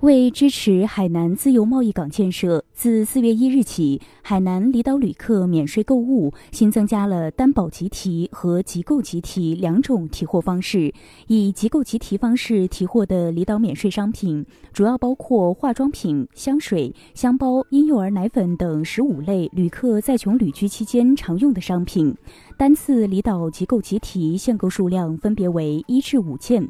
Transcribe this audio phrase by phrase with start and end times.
[0.00, 10.94] 为支持海南自由贸易港建设，自四月一日起，海南离岛旅客免税购物新增加了担保集提和集购集提两种提货方式。
[11.26, 22.16] 以集购集提方式提货的离岛免税商品，主要包括化妆品、香水、香包、婴幼儿奶粉等十五类旅客在琼旅居期间常用的商品。
[22.56, 26.66] 单次离岛集购集提限购数量分别为一至五件。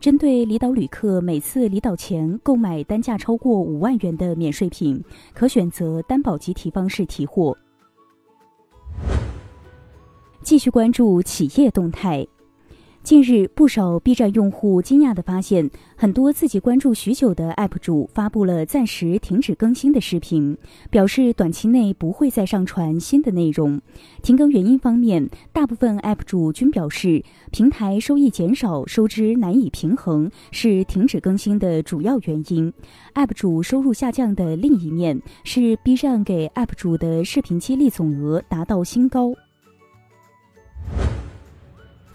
[0.00, 5.02] 针对离岛旅客每次离岛前购买单价超过五万元的免税品，
[5.34, 7.56] 可选择担保集体方式提货。
[10.40, 12.24] 继续关注企业动态。
[13.04, 20.58] 近日，不少 B 站用户惊讶地发现，很多自己关注许久的 UP 主发布了暂时停止更新的视频，
[20.90, 23.80] 表示短期内不会再上传新的内容。
[24.22, 32.70] 停更原因方面，大部分 UP 主均表示，平台收益减少、收支难以平衡是停止更新的主要原因。
[33.14, 39.32] UP 主收入下降的另一面是 B 站给 UP 主的视频激励总额达到新高。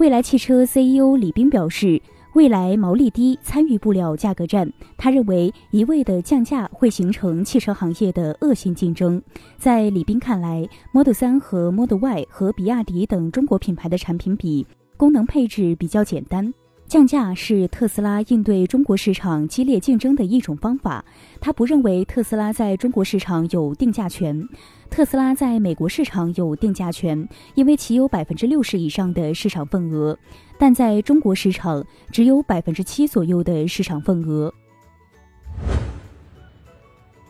[0.04, 2.02] 蔚来汽车 CEO 李斌表示，
[2.34, 4.70] 蔚来毛利低，参与不了价格战。
[4.98, 9.22] 他认为，一味的降价会形成汽车行业的恶性竞争。
[9.58, 16.54] 在李斌看来，Model 3和 Model Y 和比亚迪等中国品牌的产品比，功能配置比较简单。
[16.94, 21.04] 降价是特斯拉应对中国市场激烈竞争的一种方法。
[21.42, 24.48] 他不认为特斯拉在中国市场有定价权，
[24.92, 30.16] 特斯拉在美国市场有定价权，因为其有百分之六十以上的市场份额，
[30.60, 34.54] 但在中国市场只有百分之七左右的市场份额。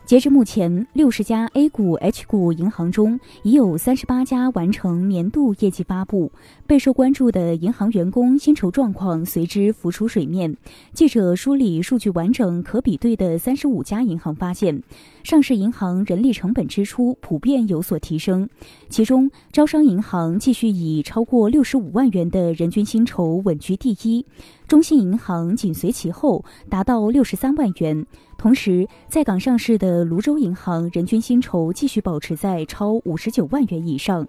[0.05, 6.29] 截至目前，六十家 A 股、H 股银行中，已有三十八家完成年度业绩发布。
[6.67, 10.57] 备受关注的银行员工薪酬状况随之浮出水面。
[10.91, 14.83] 记者梳理数据完整、可比对的三十五家银行，发现，
[15.23, 18.49] 上市银行人力成本支出普遍有所提升。
[18.89, 24.25] 其中，招商银行继续以超过六十五万元的人均薪酬稳居第一，
[24.73, 28.03] 中信银行紧随其后，达到六十三万元。
[28.39, 34.27] 同时，在港上市的泸州银行人均薪酬继续保持在超五十九万元以上。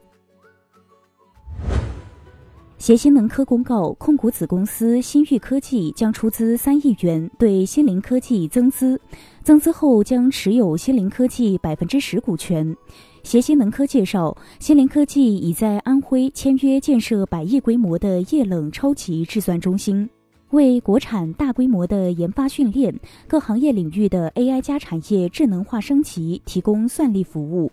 [2.77, 9.01] 协鑫能科公告，控股子公司新域科技将出资三亿元对新灵科技增资，
[9.43, 12.77] 增资后将持有新灵科技百分之十股权。
[13.23, 20.07] 协鑫能科介绍，新灵科技已在安徽签约建设百亿规模的液冷超级制算中心。
[20.55, 22.95] 为国产大规模的研发训练、
[23.27, 27.71] 各行业领域的 AI 加产业智能化升级提供算力服务。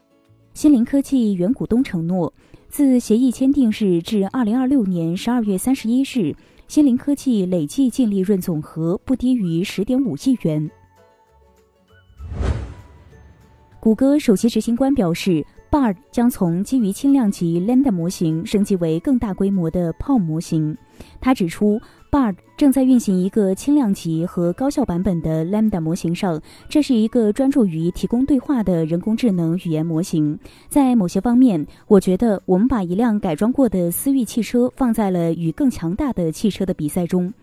[0.53, 2.33] 新灵科技原股东承诺，
[2.69, 6.35] 自协议签订日至二零二六年十二月三十一日，
[6.67, 10.69] 新灵科技累计净利润总和不低于十点五亿元。
[13.79, 20.75] 谷歌首席执行官表示，Bard 将从基于轻量级 Lambda 模型升级为更大规模的 PaLM 模型。
[21.19, 21.79] 他指出。
[22.11, 30.37] Bard 正在运行一个轻量级和高效版本的 Lambda 模型上，这是一个专注于提供对话的人工智能语言模型。
[30.67, 37.33] 在某些方面，我觉得我们把一辆改装过的思域汽车放在了与更强大的汽车的比赛中。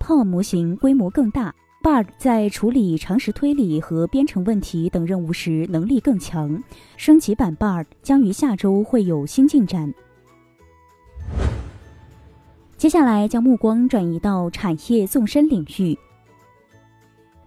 [0.00, 6.58] PaLM 模型规模更大，Bard 在处理常识推理和编程问题等任务时能力更强。
[6.96, 9.92] 升级版 Bard 将于下周会有新进展。
[12.78, 15.98] 接下来将目光转移到产业纵深领域。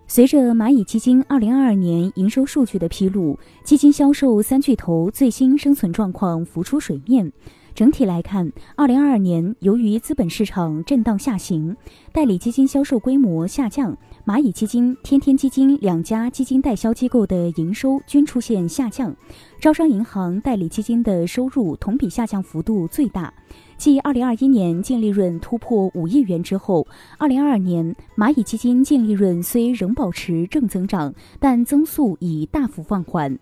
[0.06, 7.32] 随着蚂蚁基金二零二二年营收数据的披露，基金销售三巨头最新生存状况浮出水面。
[7.74, 11.78] 整体来看，二零二二年由于资本市场震荡下行，
[12.12, 13.98] 代理基金销售规模下降。
[14.26, 19.16] 蚂蚁基金、天天基金两家基金代销机构的营收均出现下降，
[19.62, 23.34] 招商银行代理基金的收入同比下降幅度最大。
[23.82, 26.86] 继二零二一年净利润突破五亿元之后，
[27.18, 33.40] 二零二二年蚂蚁基金净利润虽仍保持正增长，但增速已大幅放缓。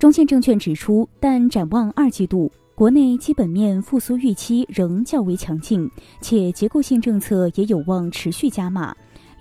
[0.00, 2.50] 中信证券指出，但展望二季度。
[2.74, 5.88] 国内基本面复苏预期仍较为强劲，
[6.20, 8.92] 且结构性政策也有望持续加码。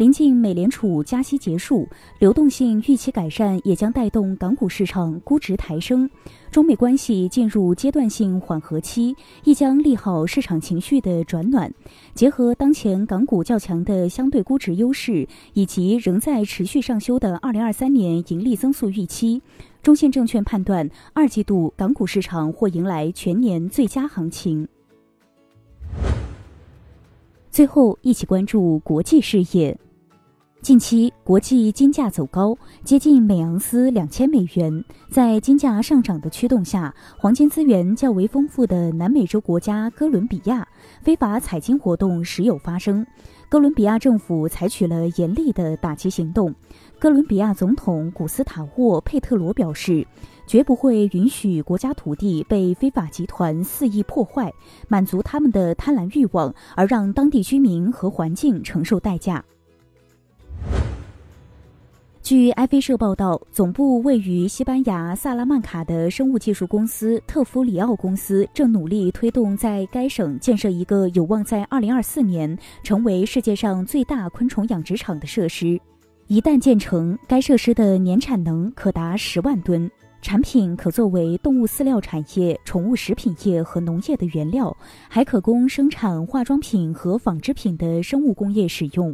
[0.04, 1.88] 临近美联储加息结束，
[2.20, 6.10] 流动性预期改善也将带动港股市场估值抬升。
[6.52, 9.16] 中美关系进入阶段性缓和期，
[9.46, 11.74] 亦将利好市场情绪的转暖。
[12.14, 19.42] 结合当前港股较强的相对估值优势，以及仍在持续上修的二零二三年盈利增速预期。
[19.82, 24.68] 中信证券判断，二季度港股市场或迎来全年最佳行情。
[27.50, 29.80] 最后，一起关注国际事业。
[30.64, 34.82] 近期，国际金价走高，接近每盎司两千美元。
[35.10, 40.66] 在金价上涨的驱动下，黄金资源较为丰富的南美洲国家哥伦比亚
[41.02, 43.06] 非法采金活动时有发生。
[43.50, 46.56] 哥伦比亚政府采取了严厉的打击行动。
[46.98, 50.08] 哥伦比亚总统古斯塔沃·佩特罗表示，
[50.48, 54.50] 绝不会允许国家土地被非法集团肆意破坏，
[54.88, 59.44] 满足他们的贪婪欲望，而让当地居民和环境承受代价。
[62.24, 75.78] 据埃菲社报道，总部位于西班牙萨拉曼卡的生物技术公司特弗里奥公司正努力推动在该省建设一个有望在2024年成为世界上最大昆虫养殖场的设施。
[76.28, 79.92] 一旦建成，该设施的年产能可达十万吨，
[80.22, 84.74] 产品可作为动物饲料产业、宠物食品业和农业的原料，
[85.10, 89.14] 还可供生产化妆品和纺织品的生物工业使用。